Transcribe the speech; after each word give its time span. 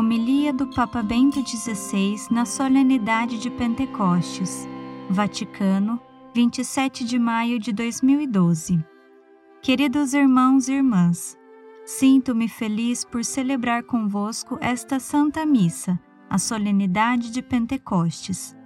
Homilia 0.00 0.50
do 0.50 0.66
Papa 0.66 1.02
Bento 1.02 1.46
XVI 1.46 2.16
na 2.30 2.46
solenidade 2.46 3.38
de 3.38 3.50
Pentecostes, 3.50 4.66
Vaticano, 5.10 6.00
27 6.34 7.04
de 7.04 7.18
maio 7.18 7.58
de 7.58 7.70
2012. 7.70 8.82
Queridos 9.60 10.14
irmãos 10.14 10.68
e 10.68 10.72
irmãs, 10.72 11.36
sinto-me 11.84 12.48
feliz 12.48 13.04
por 13.04 13.22
celebrar 13.22 13.82
convosco 13.82 14.56
esta 14.62 14.98
Santa 14.98 15.44
Missa, 15.44 16.00
a 16.30 16.38
solenidade 16.38 17.30
de 17.30 17.42
Pentecostes. 17.42 18.56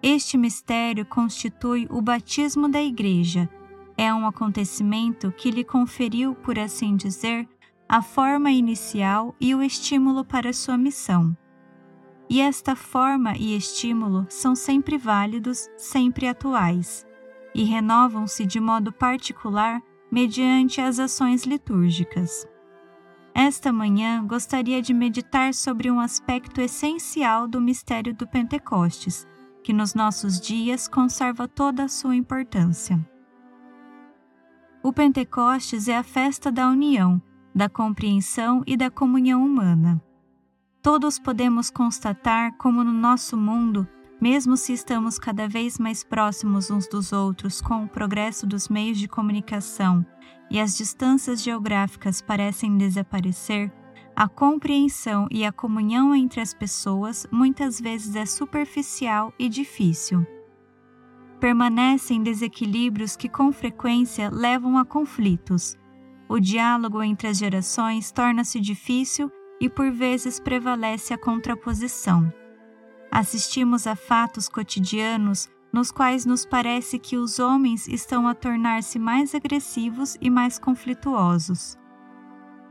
Este 0.00 0.38
mistério 0.38 1.04
constitui 1.04 1.88
o 1.90 2.00
batismo 2.00 2.68
da 2.68 2.80
Igreja. 2.80 3.50
É 3.96 4.14
um 4.14 4.24
acontecimento 4.24 5.32
que 5.32 5.50
lhe 5.50 5.64
conferiu, 5.64 6.32
por 6.36 6.60
assim 6.60 6.94
dizer, 6.94 7.48
a 7.92 8.00
forma 8.02 8.52
inicial 8.52 9.34
e 9.40 9.52
o 9.52 9.60
estímulo 9.60 10.24
para 10.24 10.52
sua 10.52 10.78
missão. 10.78 11.36
E 12.28 12.40
esta 12.40 12.76
forma 12.76 13.36
e 13.36 13.56
estímulo 13.56 14.26
são 14.28 14.54
sempre 14.54 14.96
válidos, 14.96 15.68
sempre 15.76 16.28
atuais, 16.28 17.04
e 17.52 17.64
renovam-se 17.64 18.46
de 18.46 18.60
modo 18.60 18.92
particular 18.92 19.82
mediante 20.08 20.80
as 20.80 21.00
ações 21.00 21.42
litúrgicas. 21.42 22.46
Esta 23.34 23.72
manhã 23.72 24.24
gostaria 24.24 24.80
de 24.80 24.94
meditar 24.94 25.52
sobre 25.52 25.90
um 25.90 25.98
aspecto 25.98 26.60
essencial 26.60 27.48
do 27.48 27.60
mistério 27.60 28.14
do 28.14 28.24
Pentecostes, 28.24 29.26
que 29.64 29.72
nos 29.72 29.94
nossos 29.94 30.40
dias 30.40 30.86
conserva 30.86 31.48
toda 31.48 31.82
a 31.82 31.88
sua 31.88 32.14
importância. 32.14 33.04
O 34.80 34.92
Pentecostes 34.92 35.88
é 35.88 35.96
a 35.96 36.04
festa 36.04 36.52
da 36.52 36.68
união, 36.68 37.20
da 37.54 37.68
compreensão 37.68 38.62
e 38.66 38.76
da 38.76 38.90
comunhão 38.90 39.44
humana. 39.44 40.02
Todos 40.82 41.18
podemos 41.18 41.70
constatar 41.70 42.56
como 42.56 42.82
no 42.82 42.92
nosso 42.92 43.36
mundo, 43.36 43.86
mesmo 44.20 44.56
se 44.56 44.72
estamos 44.72 45.18
cada 45.18 45.48
vez 45.48 45.78
mais 45.78 46.02
próximos 46.02 46.70
uns 46.70 46.86
dos 46.86 47.12
outros 47.12 47.60
com 47.60 47.84
o 47.84 47.88
progresso 47.88 48.46
dos 48.46 48.68
meios 48.68 48.98
de 48.98 49.08
comunicação 49.08 50.04
e 50.50 50.58
as 50.58 50.76
distâncias 50.76 51.42
geográficas 51.42 52.20
parecem 52.20 52.76
desaparecer, 52.76 53.72
a 54.16 54.28
compreensão 54.28 55.26
e 55.30 55.44
a 55.44 55.52
comunhão 55.52 56.14
entre 56.14 56.40
as 56.40 56.52
pessoas 56.52 57.26
muitas 57.30 57.80
vezes 57.80 58.14
é 58.16 58.26
superficial 58.26 59.32
e 59.38 59.48
difícil. 59.48 60.26
Permanecem 61.38 62.22
desequilíbrios 62.22 63.16
que 63.16 63.28
com 63.28 63.50
frequência 63.50 64.28
levam 64.28 64.76
a 64.76 64.84
conflitos, 64.84 65.78
o 66.30 66.38
diálogo 66.38 67.02
entre 67.02 67.26
as 67.26 67.38
gerações 67.38 68.12
torna-se 68.12 68.60
difícil 68.60 69.32
e 69.60 69.68
por 69.68 69.90
vezes 69.90 70.38
prevalece 70.38 71.12
a 71.12 71.18
contraposição. 71.18 72.32
Assistimos 73.10 73.84
a 73.84 73.96
fatos 73.96 74.48
cotidianos 74.48 75.48
nos 75.72 75.90
quais 75.90 76.24
nos 76.24 76.46
parece 76.46 77.00
que 77.00 77.16
os 77.16 77.40
homens 77.40 77.88
estão 77.88 78.28
a 78.28 78.34
tornar-se 78.34 78.96
mais 78.96 79.34
agressivos 79.34 80.16
e 80.20 80.30
mais 80.30 80.56
conflituosos. 80.56 81.76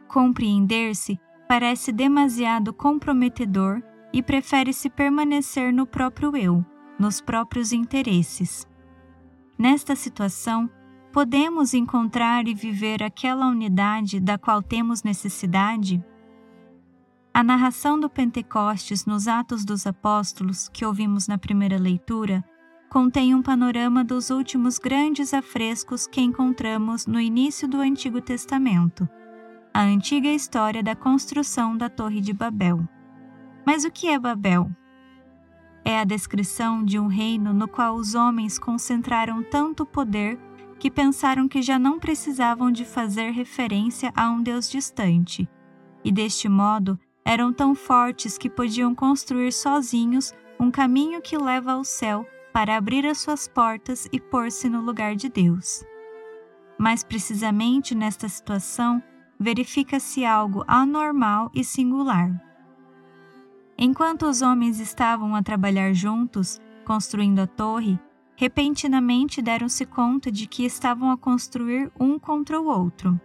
Compreender-se 0.07 1.19
parece 1.45 1.91
demasiado 1.91 2.71
comprometedor 2.71 3.83
e 4.13 4.23
prefere-se 4.23 4.89
permanecer 4.89 5.73
no 5.73 5.85
próprio 5.85 6.35
eu, 6.37 6.65
nos 6.97 7.19
próprios 7.19 7.73
interesses. 7.73 8.65
Nesta 9.57 9.97
situação, 9.97 10.69
podemos 11.11 11.73
encontrar 11.73 12.47
e 12.47 12.53
viver 12.53 13.01
aquela 13.01 13.47
unidade 13.47 14.19
da 14.19 14.37
qual 14.37 14.61
temos 14.61 15.03
necessidade? 15.03 16.03
A 17.33 17.43
narração 17.43 17.99
do 17.99 18.09
Pentecostes 18.09 19.05
nos 19.05 19.27
Atos 19.27 19.63
dos 19.63 19.87
Apóstolos, 19.87 20.69
que 20.69 20.85
ouvimos 20.85 21.27
na 21.27 21.37
primeira 21.37 21.77
leitura, 21.77 22.43
contém 22.89 23.35
um 23.35 23.41
panorama 23.41 24.03
dos 24.03 24.29
últimos 24.29 24.77
grandes 24.79 25.33
afrescos 25.33 26.07
que 26.07 26.21
encontramos 26.21 27.05
no 27.05 27.19
início 27.19 27.67
do 27.67 27.77
Antigo 27.77 28.19
Testamento, 28.19 29.07
a 29.73 29.81
antiga 29.81 30.27
história 30.27 30.81
da 30.81 30.95
construção 30.95 31.77
da 31.77 31.87
Torre 31.87 32.19
de 32.19 32.33
Babel. 32.33 32.87
Mas 33.65 33.85
o 33.85 33.91
que 33.91 34.07
é 34.07 34.17
Babel? 34.17 34.69
É 35.85 35.99
a 35.99 36.03
descrição 36.03 36.83
de 36.83 36.99
um 36.99 37.07
reino 37.07 37.53
no 37.53 37.67
qual 37.67 37.95
os 37.95 38.15
homens 38.15 38.59
concentraram 38.59 39.43
tanto 39.43 39.85
poder 39.85 40.37
que 40.79 40.89
pensaram 40.89 41.47
que 41.47 41.61
já 41.61 41.77
não 41.77 41.99
precisavam 41.99 42.71
de 42.71 42.85
fazer 42.85 43.31
referência 43.31 44.11
a 44.15 44.29
um 44.29 44.41
Deus 44.41 44.69
distante, 44.69 45.47
e 46.03 46.11
deste 46.11 46.47
modo 46.47 46.97
eram 47.25 47.53
tão 47.53 47.75
fortes 47.75 48.37
que 48.37 48.49
podiam 48.49 48.95
construir 48.95 49.51
sozinhos 49.51 50.33
um 50.59 50.71
caminho 50.71 51.21
que 51.21 51.37
leva 51.37 51.73
ao 51.73 51.83
céu 51.83 52.25
para 52.53 52.75
abrir 52.75 53.05
as 53.05 53.19
suas 53.19 53.47
portas 53.47 54.07
e 54.11 54.19
pôr-se 54.19 54.69
no 54.69 54.81
lugar 54.81 55.15
de 55.15 55.29
Deus. 55.29 55.83
Mas 56.77 57.03
precisamente 57.03 57.93
nesta 57.93 58.27
situação 58.27 59.03
verifica-se 59.39 60.25
algo 60.25 60.63
anormal 60.67 61.51
e 61.53 61.63
singular. 61.63 62.31
Enquanto 63.77 64.25
os 64.25 64.41
homens 64.41 64.79
estavam 64.79 65.35
a 65.35 65.43
trabalhar 65.43 65.93
juntos, 65.93 66.59
construindo 66.85 67.39
a 67.39 67.47
torre, 67.47 67.99
repentinamente 68.39 69.41
deram-se 69.41 69.85
conta 69.85 70.31
de 70.31 70.47
que 70.47 70.63
estavam 70.63 71.11
a 71.11 71.17
construir 71.17 71.91
um 71.99 72.17
contra 72.17 72.57
o 72.57 72.67
outro. 72.67 73.19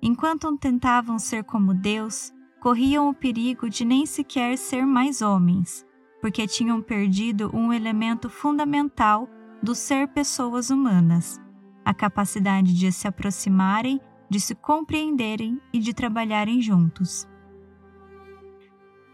Enquanto 0.00 0.56
tentavam 0.56 1.18
ser 1.18 1.44
como 1.44 1.74
Deus, 1.74 2.32
corriam 2.58 3.10
o 3.10 3.14
perigo 3.14 3.68
de 3.68 3.84
nem 3.84 4.06
sequer 4.06 4.56
ser 4.56 4.86
mais 4.86 5.20
homens, 5.20 5.84
porque 6.18 6.46
tinham 6.46 6.80
perdido 6.80 7.50
um 7.54 7.74
elemento 7.74 8.30
fundamental 8.30 9.28
do 9.62 9.74
ser 9.74 10.08
pessoas 10.08 10.70
humanas, 10.70 11.38
a 11.84 11.92
capacidade 11.92 12.72
de 12.72 12.90
se 12.90 13.06
aproximarem, 13.06 14.00
de 14.30 14.40
se 14.40 14.54
compreenderem 14.54 15.60
e 15.74 15.78
de 15.78 15.92
trabalharem 15.92 16.62
juntos. 16.62 17.28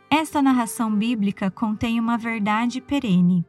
Esta 0.08 0.40
narração 0.40 0.94
bíblica 0.94 1.50
contém 1.50 1.98
uma 1.98 2.16
verdade 2.16 2.80
perene 2.80 3.44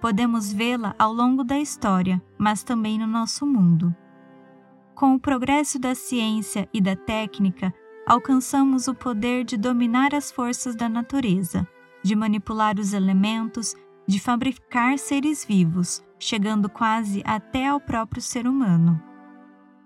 Podemos 0.00 0.52
vê-la 0.52 0.94
ao 0.98 1.12
longo 1.12 1.44
da 1.44 1.58
história, 1.58 2.22
mas 2.38 2.62
também 2.62 2.98
no 2.98 3.06
nosso 3.06 3.46
mundo. 3.46 3.94
Com 4.94 5.14
o 5.14 5.20
progresso 5.20 5.78
da 5.78 5.94
ciência 5.94 6.68
e 6.72 6.80
da 6.80 6.96
técnica, 6.96 7.72
alcançamos 8.06 8.88
o 8.88 8.94
poder 8.94 9.44
de 9.44 9.56
dominar 9.56 10.14
as 10.14 10.30
forças 10.30 10.74
da 10.74 10.88
natureza, 10.88 11.66
de 12.02 12.16
manipular 12.16 12.78
os 12.78 12.92
elementos, 12.92 13.74
de 14.06 14.18
fabricar 14.18 14.98
seres 14.98 15.44
vivos, 15.44 16.02
chegando 16.18 16.68
quase 16.68 17.22
até 17.24 17.66
ao 17.68 17.80
próprio 17.80 18.22
ser 18.22 18.46
humano. 18.46 19.00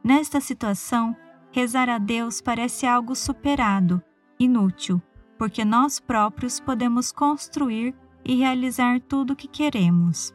Nesta 0.02 0.40
situação, 0.40 1.16
rezar 1.50 1.88
a 1.88 1.98
Deus 1.98 2.40
parece 2.40 2.86
algo 2.86 3.14
superado, 3.14 4.02
inútil, 4.38 5.02
porque 5.38 5.64
nós 5.64 5.98
próprios 5.98 6.60
podemos 6.60 7.10
construir 7.12 7.94
e 8.24 8.36
realizar 8.36 9.00
tudo 9.00 9.32
o 9.32 9.36
que 9.36 9.48
queremos. 9.48 10.34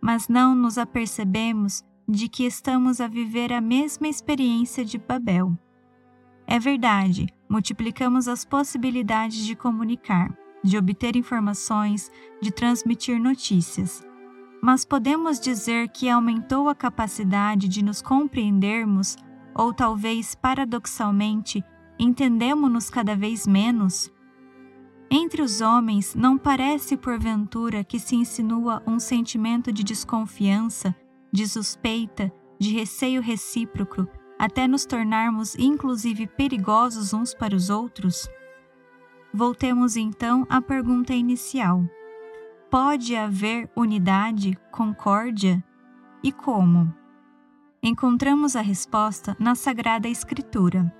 Mas 0.00 0.28
não 0.28 0.54
nos 0.54 0.78
apercebemos 0.78 1.84
de 2.08 2.28
que 2.28 2.44
estamos 2.44 3.00
a 3.00 3.08
viver 3.08 3.52
a 3.52 3.60
mesma 3.60 4.08
experiência 4.08 4.84
de 4.84 4.98
Babel. 4.98 5.56
É 6.46 6.58
verdade, 6.58 7.26
multiplicamos 7.48 8.28
as 8.28 8.44
possibilidades 8.44 9.44
de 9.44 9.56
comunicar, 9.56 10.36
de 10.62 10.76
obter 10.76 11.16
informações, 11.16 12.10
de 12.40 12.50
transmitir 12.50 13.18
notícias. 13.18 14.04
Mas 14.62 14.84
podemos 14.84 15.38
dizer 15.40 15.88
que 15.88 16.08
aumentou 16.08 16.68
a 16.68 16.74
capacidade 16.74 17.68
de 17.68 17.84
nos 17.84 18.00
compreendermos, 18.00 19.16
ou 19.54 19.72
talvez 19.72 20.34
paradoxalmente, 20.34 21.62
entendemos-nos 21.98 22.90
cada 22.90 23.14
vez 23.14 23.46
menos? 23.46 24.10
Entre 25.10 25.42
os 25.42 25.60
homens, 25.60 26.14
não 26.14 26.36
parece 26.36 26.96
porventura 26.96 27.84
que 27.84 27.98
se 27.98 28.16
insinua 28.16 28.82
um 28.86 28.98
sentimento 28.98 29.72
de 29.72 29.84
desconfiança, 29.84 30.94
de 31.32 31.46
suspeita, 31.48 32.32
de 32.58 32.72
receio 32.72 33.20
recíproco, 33.20 34.06
até 34.38 34.66
nos 34.66 34.84
tornarmos 34.84 35.54
inclusive 35.56 36.26
perigosos 36.26 37.12
uns 37.12 37.34
para 37.34 37.54
os 37.54 37.70
outros? 37.70 38.28
Voltemos 39.32 39.96
então 39.96 40.46
à 40.48 40.60
pergunta 40.60 41.12
inicial: 41.12 41.84
pode 42.70 43.14
haver 43.14 43.70
unidade, 43.76 44.58
concórdia? 44.70 45.62
E 46.22 46.32
como? 46.32 46.92
Encontramos 47.82 48.56
a 48.56 48.62
resposta 48.62 49.36
na 49.38 49.54
Sagrada 49.54 50.08
Escritura 50.08 50.92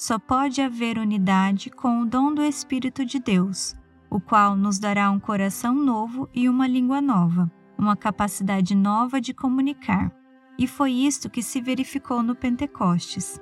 só 0.00 0.18
pode 0.18 0.62
haver 0.62 0.96
unidade 0.96 1.68
com 1.68 2.00
o 2.00 2.06
dom 2.06 2.32
do 2.32 2.42
Espírito 2.42 3.04
de 3.04 3.18
Deus, 3.18 3.76
o 4.08 4.18
qual 4.18 4.56
nos 4.56 4.78
dará 4.78 5.10
um 5.10 5.20
coração 5.20 5.74
novo 5.74 6.26
e 6.32 6.48
uma 6.48 6.66
língua 6.66 7.02
nova, 7.02 7.52
uma 7.76 7.94
capacidade 7.94 8.74
nova 8.74 9.20
de 9.20 9.34
comunicar. 9.34 10.10
E 10.58 10.66
foi 10.66 10.92
isto 10.92 11.28
que 11.28 11.42
se 11.42 11.60
verificou 11.60 12.22
no 12.22 12.34
Pentecostes. 12.34 13.38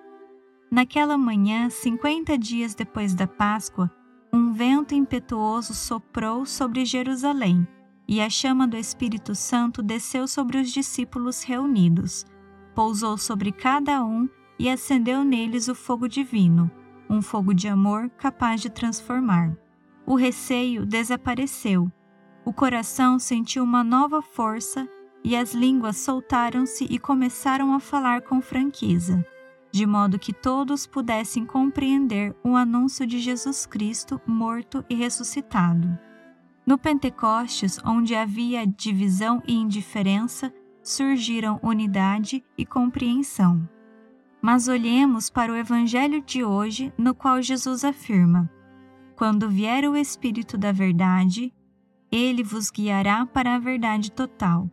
Naquela 0.69 1.17
manhã, 1.17 1.71
50 1.71 2.37
dias 2.37 2.75
depois 2.75 3.15
da 3.15 3.29
Páscoa, 3.29 3.89
um 4.33 4.53
vento 4.53 4.97
impetuoso 4.97 5.73
soprou 5.73 6.45
sobre 6.45 6.85
Jerusalém, 6.85 7.69
e 8.09 8.21
a 8.21 8.29
chama 8.29 8.67
do 8.67 8.77
Espírito 8.77 9.33
Santo 9.33 9.81
desceu 9.81 10.27
sobre 10.27 10.59
os 10.59 10.73
discípulos 10.73 11.45
reunidos, 11.45 12.27
pousou 12.75 13.17
sobre 13.17 13.53
cada 13.53 14.05
um 14.05 14.29
e 14.59 14.69
acendeu 14.69 15.25
neles 15.25 15.69
o 15.69 15.75
fogo 15.75 16.09
divino, 16.09 16.71
um 17.09 17.23
fogo 17.23 17.55
de 17.55 17.69
amor 17.69 18.11
capaz 18.11 18.61
de 18.61 18.71
transformar. 18.71 19.57
O 20.07 20.15
receio 20.15 20.85
desapareceu, 20.87 21.91
o 22.45 22.53
coração 22.53 23.19
sentiu 23.19 23.63
uma 23.63 23.85
nova 23.85 24.23
força 24.23 24.89
e 25.23 25.37
as 25.37 25.53
línguas 25.55 25.99
soltaram-se 25.99 26.85
e 26.89 26.99
começaram 26.99 27.75
a 27.75 27.81
falar 27.81 28.23
com 28.23 28.41
franqueza 28.41 29.25
de 29.71 29.87
modo 29.87 30.19
que 30.19 30.33
todos 30.33 30.87
pudessem 30.87 31.45
compreender 31.45 32.35
o 32.43 32.57
anúncio 32.57 33.07
de 33.07 33.19
Jesus 33.19 33.67
Cristo 33.67 34.21
morto 34.27 34.85
e 34.89 34.95
ressuscitado. 34.95 35.99
No 36.67 36.77
Pentecostes, 36.77 37.79
onde 37.85 38.15
havia 38.15 38.67
divisão 38.67 39.43
e 39.47 39.55
indiferença, 39.55 40.53
surgiram 40.83 41.59
unidade 41.63 42.45
e 42.57 42.65
compreensão. 42.67 43.69
Mas 44.40 44.69
olhemos 44.69 45.29
para 45.29 45.52
o 45.52 45.56
Evangelho 45.56 46.23
de 46.23 46.44
hoje, 46.44 46.93
no 46.96 47.14
qual 47.14 47.43
Jesus 47.43 47.85
afirma: 47.85 48.50
Quando 49.17 49.49
vier 49.49 49.85
o 49.88 49.96
Espírito 49.96 50.56
da 50.56 50.70
Verdade, 50.70 51.52
ele 52.11 52.43
vos 52.43 52.70
guiará 52.70 53.26
para 53.26 53.56
a 53.56 53.58
verdade 53.58 54.11
total. 54.12 54.70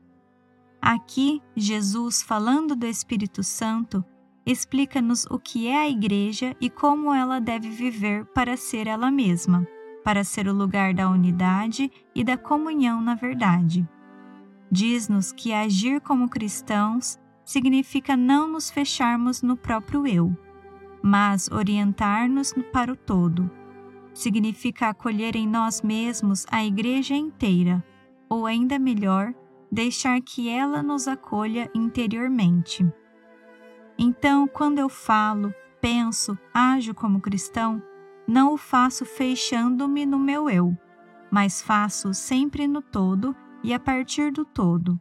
Aqui, 0.82 1.42
Jesus, 1.56 2.22
falando 2.22 2.76
do 2.76 2.86
Espírito 2.86 3.42
Santo, 3.42 4.06
explica-nos 4.46 5.26
o 5.26 5.40
que 5.40 5.68
é 5.68 5.78
a 5.78 5.90
Igreja 5.90 6.56
e 6.62 6.70
como 6.70 7.12
ela 7.12 7.42
deve 7.42 7.70
viver 7.70 8.26
para 8.26 8.56
ser 8.56 8.86
ela 8.86 9.10
mesma, 9.10 9.68
para 10.04 10.24
ser 10.24 10.48
o 10.48 10.54
lugar 10.54 10.94
da 10.94 11.10
unidade 11.10 11.92
e 12.14 12.24
da 12.24 12.38
comunhão 12.38 13.02
na 13.02 13.16
verdade. 13.16 13.88
Diz-nos 14.72 15.32
que 15.32 15.52
agir 15.52 16.00
como 16.02 16.30
cristãos 16.30 17.20
significa 17.46 18.18
não 18.18 18.48
nos 18.48 18.72
fecharmos 18.72 19.42
no 19.44 19.56
próprio 19.56 20.06
eu, 20.08 20.36
mas 21.02 21.48
orientar-nos 21.52 22.52
para 22.74 22.92
o 22.92 22.96
todo. 22.96 23.50
Significa 24.14 24.90
acolher 24.90 25.36
em 25.36 25.48
nós 25.48 25.82
mesmos 25.82 26.46
a 26.50 26.66
Igreja 26.66 27.16
inteira, 27.16 27.86
ou 28.28 28.48
ainda 28.48 28.80
melhor, 28.80 29.34
deixar 29.72 30.20
que 30.22 30.50
ela 30.50 30.82
nos 30.82 31.08
acolha 31.08 31.70
interiormente. 31.76 32.86
Então, 33.98 34.48
quando 34.48 34.80
eu 34.80 34.90
falo, 34.90 35.54
penso, 35.80 36.38
ajo 36.54 36.94
como 36.96 37.22
cristão, 37.22 37.82
não 38.28 38.54
o 38.54 38.58
faço 38.58 39.06
fechando-me 39.06 40.06
no 40.06 40.18
meu 40.18 40.50
eu, 40.50 40.76
mas 41.30 41.62
faço 41.62 42.14
sempre 42.14 42.68
no 42.68 42.82
todo 42.82 43.36
e 43.64 43.74
a 43.74 43.80
partir 43.80 44.32
do 44.32 44.44
todo. 44.44 45.00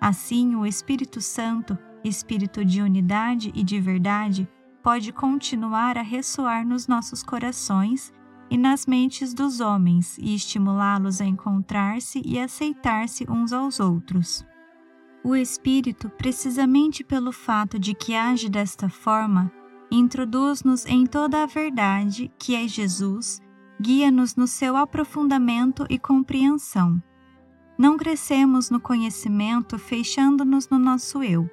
Assim, 0.00 0.54
o 0.54 0.66
Espírito 0.66 1.20
Santo, 1.20 1.76
Espírito 2.04 2.64
de 2.64 2.82
unidade 2.82 3.50
e 3.54 3.64
de 3.64 3.80
verdade, 3.80 4.48
pode 4.82 5.12
continuar 5.12 5.98
a 5.98 6.02
ressoar 6.02 6.66
nos 6.66 6.86
nossos 6.86 7.22
corações 7.22 8.12
e 8.48 8.56
nas 8.56 8.86
mentes 8.86 9.34
dos 9.34 9.60
homens 9.60 10.16
e 10.18 10.34
estimulá-los 10.34 11.20
a 11.20 11.24
encontrar-se 11.24 12.22
e 12.24 12.38
aceitar-se 12.38 13.26
uns 13.28 13.52
aos 13.52 13.80
outros. 13.80 14.46
O 15.24 15.34
Espírito, 15.34 16.08
precisamente 16.08 17.02
pelo 17.02 17.32
fato 17.32 17.78
de 17.78 17.94
que 17.94 18.14
age 18.14 18.48
desta 18.48 18.88
forma, 18.88 19.50
introduz-nos 19.90 20.86
em 20.86 21.04
toda 21.04 21.42
a 21.42 21.46
verdade, 21.46 22.30
que 22.38 22.54
é 22.54 22.68
Jesus, 22.68 23.40
guia-nos 23.80 24.36
no 24.36 24.46
seu 24.46 24.76
aprofundamento 24.76 25.84
e 25.90 25.98
compreensão. 25.98 27.02
Não 27.78 27.96
crescemos 27.96 28.70
no 28.70 28.80
conhecimento 28.80 29.78
fechando-nos 29.78 30.68
no 30.68 30.78
nosso 30.78 31.22
eu, 31.22 31.48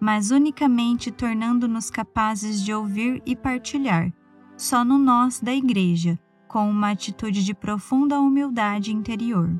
mas 0.00 0.30
unicamente 0.30 1.10
tornando-nos 1.10 1.90
capazes 1.90 2.62
de 2.62 2.72
ouvir 2.72 3.22
e 3.26 3.34
partilhar, 3.34 4.12
só 4.56 4.84
no 4.84 4.98
nós 4.98 5.40
da 5.40 5.54
Igreja, 5.54 6.18
com 6.46 6.70
uma 6.70 6.90
atitude 6.90 7.44
de 7.44 7.54
profunda 7.54 8.20
humildade 8.20 8.92
interior 8.92 9.50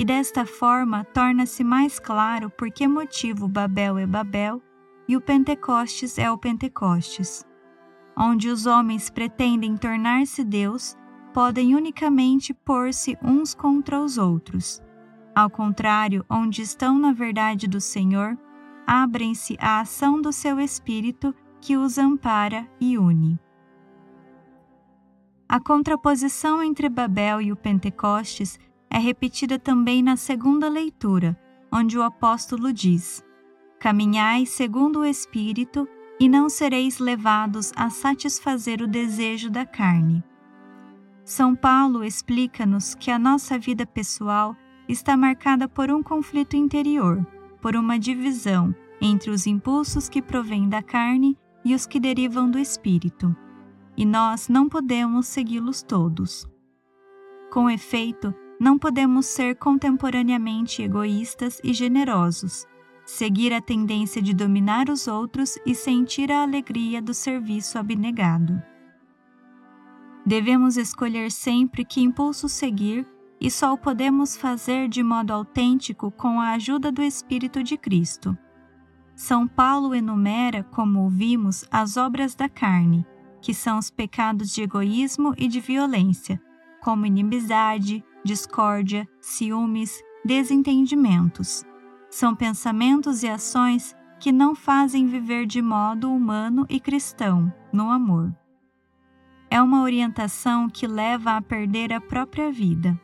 e 0.00 0.04
desta 0.04 0.46
forma 0.46 1.04
torna-se 1.04 1.64
mais 1.64 1.98
claro 1.98 2.48
por 2.50 2.70
que 2.70 2.86
motivo 2.86 3.48
Babel 3.48 3.98
é 3.98 4.06
Babel 4.06 4.62
e 5.08 5.16
o 5.16 5.20
Pentecostes 5.20 6.18
é 6.18 6.30
o 6.30 6.38
Pentecostes. 6.38 7.44
Onde 8.16 8.48
os 8.48 8.66
homens 8.66 9.10
pretendem 9.10 9.76
tornar-se 9.76 10.44
Deus, 10.44 10.96
podem 11.34 11.74
unicamente 11.74 12.54
pôr-se 12.54 13.16
uns 13.22 13.54
contra 13.54 14.00
os 14.00 14.18
outros. 14.18 14.82
Ao 15.40 15.48
contrário, 15.48 16.22
onde 16.28 16.60
estão 16.60 16.98
na 16.98 17.14
verdade 17.14 17.66
do 17.66 17.80
Senhor, 17.80 18.36
abrem-se 18.86 19.56
à 19.58 19.80
ação 19.80 20.20
do 20.20 20.34
seu 20.34 20.60
Espírito 20.60 21.34
que 21.62 21.78
os 21.78 21.96
ampara 21.96 22.68
e 22.78 22.98
une. 22.98 23.40
A 25.48 25.58
contraposição 25.58 26.62
entre 26.62 26.90
Babel 26.90 27.40
e 27.40 27.50
o 27.50 27.56
Pentecostes 27.56 28.58
é 28.90 28.98
repetida 28.98 29.58
também 29.58 30.02
na 30.02 30.14
segunda 30.14 30.68
leitura, 30.68 31.34
onde 31.72 31.96
o 31.96 32.02
apóstolo 32.02 32.70
diz: 32.70 33.24
Caminhai 33.78 34.44
segundo 34.44 34.98
o 34.98 35.06
Espírito 35.06 35.88
e 36.20 36.28
não 36.28 36.50
sereis 36.50 36.98
levados 36.98 37.72
a 37.74 37.88
satisfazer 37.88 38.82
o 38.82 38.86
desejo 38.86 39.48
da 39.48 39.64
carne. 39.64 40.22
São 41.24 41.56
Paulo 41.56 42.04
explica-nos 42.04 42.94
que 42.94 43.10
a 43.10 43.18
nossa 43.18 43.58
vida 43.58 43.86
pessoal 43.86 44.54
está 44.90 45.16
marcada 45.16 45.68
por 45.68 45.90
um 45.90 46.02
conflito 46.02 46.56
interior, 46.56 47.24
por 47.60 47.76
uma 47.76 47.98
divisão 47.98 48.74
entre 49.00 49.30
os 49.30 49.46
impulsos 49.46 50.08
que 50.08 50.20
provêm 50.20 50.68
da 50.68 50.82
carne 50.82 51.38
e 51.64 51.74
os 51.74 51.86
que 51.86 52.00
derivam 52.00 52.50
do 52.50 52.58
espírito. 52.58 53.34
E 53.96 54.04
nós 54.04 54.48
não 54.48 54.68
podemos 54.68 55.26
segui-los 55.26 55.82
todos. 55.82 56.48
Com 57.52 57.68
efeito, 57.68 58.34
não 58.58 58.78
podemos 58.78 59.26
ser 59.26 59.56
contemporaneamente 59.56 60.82
egoístas 60.82 61.60
e 61.64 61.72
generosos, 61.72 62.66
seguir 63.04 63.52
a 63.52 63.60
tendência 63.60 64.20
de 64.20 64.34
dominar 64.34 64.88
os 64.88 65.06
outros 65.08 65.58
e 65.64 65.74
sentir 65.74 66.30
a 66.30 66.42
alegria 66.42 67.00
do 67.00 67.14
serviço 67.14 67.78
abnegado. 67.78 68.60
Devemos 70.26 70.76
escolher 70.76 71.30
sempre 71.30 71.84
que 71.84 72.00
impulso 72.00 72.48
seguir 72.48 73.06
e 73.40 73.50
só 73.50 73.72
o 73.72 73.78
podemos 73.78 74.36
fazer 74.36 74.88
de 74.88 75.02
modo 75.02 75.32
autêntico 75.32 76.10
com 76.10 76.40
a 76.40 76.50
ajuda 76.50 76.92
do 76.92 77.02
Espírito 77.02 77.62
de 77.62 77.76
Cristo. 77.78 78.36
São 79.14 79.48
Paulo 79.48 79.94
enumera, 79.94 80.62
como 80.64 81.00
ouvimos, 81.00 81.64
as 81.70 81.96
obras 81.96 82.34
da 82.34 82.48
carne, 82.48 83.06
que 83.40 83.54
são 83.54 83.78
os 83.78 83.90
pecados 83.90 84.50
de 84.50 84.62
egoísmo 84.62 85.34
e 85.38 85.48
de 85.48 85.60
violência, 85.60 86.40
como 86.82 87.06
inimizade, 87.06 88.04
discórdia, 88.24 89.08
ciúmes, 89.20 90.02
desentendimentos. 90.24 91.64
São 92.10 92.34
pensamentos 92.34 93.22
e 93.22 93.28
ações 93.28 93.94
que 94.18 94.32
não 94.32 94.54
fazem 94.54 95.06
viver 95.06 95.46
de 95.46 95.62
modo 95.62 96.12
humano 96.12 96.66
e 96.68 96.78
cristão, 96.78 97.52
no 97.72 97.90
amor. 97.90 98.34
É 99.50 99.60
uma 99.60 99.82
orientação 99.82 100.68
que 100.68 100.86
leva 100.86 101.36
a 101.36 101.42
perder 101.42 101.92
a 101.92 102.00
própria 102.00 102.52
vida. 102.52 103.00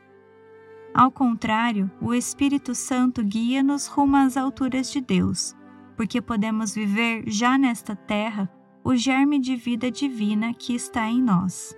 Ao 0.96 1.10
contrário, 1.10 1.90
o 2.00 2.14
Espírito 2.14 2.74
Santo 2.74 3.22
guia-nos 3.22 3.86
rumo 3.86 4.16
às 4.16 4.34
alturas 4.34 4.90
de 4.90 4.98
Deus, 4.98 5.54
porque 5.94 6.22
podemos 6.22 6.74
viver 6.74 7.24
já 7.26 7.58
nesta 7.58 7.94
terra 7.94 8.50
o 8.82 8.96
germe 8.96 9.38
de 9.38 9.56
vida 9.56 9.90
divina 9.90 10.54
que 10.54 10.74
está 10.74 11.06
em 11.06 11.20
nós. 11.20 11.76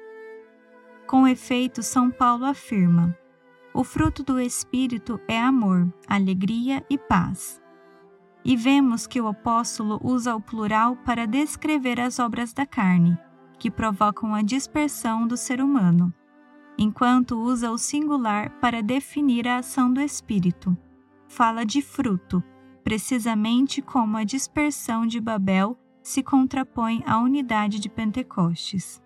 Com 1.09 1.27
efeito, 1.27 1.83
São 1.83 2.13
Paulo 2.13 2.45
afirma: 2.45 3.13
o 3.75 3.83
fruto 3.83 4.23
do 4.23 4.39
Espírito 4.39 5.21
é 5.27 5.37
amor, 5.37 5.93
alegria 6.07 6.87
e 6.89 6.97
paz. 6.97 7.61
E 8.45 8.55
vemos 8.55 9.05
que 9.05 9.21
o 9.21 9.27
apóstolo 9.27 9.99
usa 10.01 10.37
o 10.37 10.41
plural 10.41 10.95
para 10.95 11.27
descrever 11.27 11.99
as 11.99 12.21
obras 12.21 12.53
da 12.53 12.65
carne, 12.65 13.19
que 13.59 13.69
provocam 13.69 14.33
a 14.33 14.43
dispersão 14.43 15.27
do 15.27 15.37
ser 15.37 15.61
humano, 15.61 16.15
enquanto 16.79 17.37
usa 17.37 17.71
o 17.71 17.77
singular 17.77 18.51
para 18.61 18.83
definir 18.83 19.49
a 19.49 19.59
ação 19.59 19.93
do 19.93 20.01
Espírito. 20.01 20.77
Fala 21.27 21.67
de 21.67 21.83
fruto, 21.83 22.43
precisamente 22.85 23.83
como 23.83 24.17
a 24.17 24.25
dispersão 24.25 25.07
de 25.07 25.21
Babel 25.21 25.77
se 26.01 26.23
contrapõe 26.23 27.03
à 27.05 27.19
unidade 27.19 27.81
de 27.81 27.89
Pentecostes. 27.89 29.03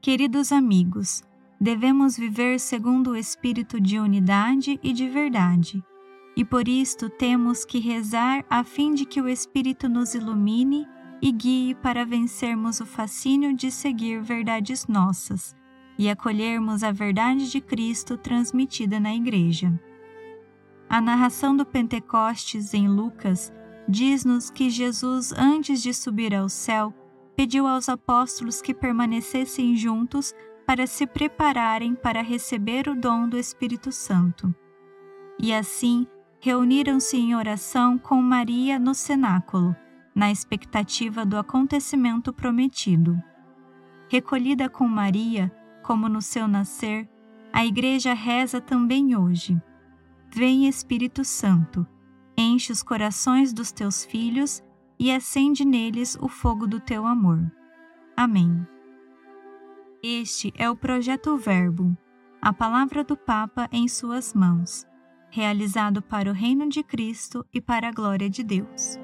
Queridos 0.00 0.52
amigos, 0.52 1.24
devemos 1.60 2.16
viver 2.16 2.60
segundo 2.60 3.12
o 3.12 3.16
espírito 3.16 3.80
de 3.80 3.98
unidade 3.98 4.78
e 4.82 4.92
de 4.92 5.08
verdade. 5.08 5.82
E 6.36 6.44
por 6.44 6.66
isto 6.66 7.08
temos 7.08 7.64
que 7.64 7.78
rezar 7.78 8.44
a 8.48 8.64
fim 8.64 8.94
de 8.94 9.04
que 9.04 9.20
o 9.20 9.28
Espírito 9.28 9.88
nos 9.88 10.14
ilumine 10.14 10.86
e 11.20 11.30
guie 11.30 11.74
para 11.74 12.04
vencermos 12.04 12.80
o 12.80 12.86
fascínio 12.86 13.54
de 13.54 13.70
seguir 13.70 14.20
verdades 14.22 14.86
nossas, 14.86 15.54
e 15.98 16.08
acolhermos 16.08 16.82
a 16.82 16.92
verdade 16.92 17.50
de 17.50 17.60
Cristo 17.60 18.16
transmitida 18.16 18.98
na 18.98 19.14
Igreja. 19.14 19.72
A 20.88 21.00
narração 21.00 21.56
do 21.56 21.64
Pentecostes 21.64 22.74
em 22.74 22.88
Lucas 22.88 23.52
diz-nos 23.88 24.50
que 24.50 24.70
Jesus, 24.70 25.32
antes 25.32 25.82
de 25.82 25.92
subir 25.94 26.34
ao 26.34 26.48
céu, 26.48 26.92
pediu 27.34 27.66
aos 27.66 27.88
apóstolos 27.88 28.60
que 28.60 28.74
permanecessem 28.74 29.74
juntos 29.74 30.34
para 30.66 30.86
se 30.86 31.06
prepararem 31.06 31.94
para 31.94 32.22
receber 32.22 32.88
o 32.88 32.94
dom 32.94 33.28
do 33.28 33.38
Espírito 33.38 33.90
Santo. 33.90 34.54
E 35.38 35.52
assim, 35.52 36.06
reuniram-se 36.40 37.16
em 37.16 37.34
oração 37.34 37.98
com 37.98 38.20
Maria 38.20 38.78
no 38.78 38.94
cenáculo, 38.94 39.74
na 40.14 40.30
expectativa 40.30 41.24
do 41.24 41.38
acontecimento 41.38 42.32
prometido. 42.32 43.16
Recolhida 44.08 44.68
com 44.68 44.86
Maria, 44.86 45.50
como 45.82 46.08
no 46.08 46.22
seu 46.22 46.48
nascer, 46.48 47.08
a 47.52 47.66
Igreja 47.66 48.14
reza 48.14 48.60
também 48.60 49.16
hoje. 49.16 49.60
Vem 50.34 50.66
Espírito 50.66 51.24
Santo, 51.24 51.86
enche 52.36 52.72
os 52.72 52.82
corações 52.82 53.52
dos 53.52 53.70
teus 53.70 54.04
filhos 54.04 54.62
e 54.98 55.10
acende 55.10 55.64
neles 55.64 56.16
o 56.20 56.28
fogo 56.28 56.66
do 56.66 56.80
teu 56.80 57.06
amor. 57.06 57.50
Amém. 58.16 58.66
Este 60.02 60.52
é 60.56 60.70
o 60.70 60.76
projeto 60.76 61.36
Verbo, 61.36 61.96
a 62.40 62.52
palavra 62.52 63.04
do 63.04 63.16
Papa 63.16 63.68
em 63.70 63.86
suas 63.86 64.32
mãos, 64.32 64.86
realizado 65.30 66.00
para 66.02 66.30
o 66.30 66.32
reino 66.32 66.68
de 66.68 66.82
Cristo 66.82 67.44
e 67.52 67.60
para 67.60 67.88
a 67.88 67.92
glória 67.92 68.28
de 68.28 68.42
Deus. 68.42 68.98